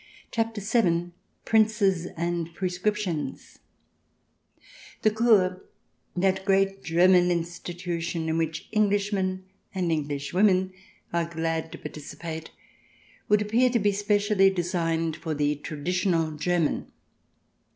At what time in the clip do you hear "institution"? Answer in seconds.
7.29-8.27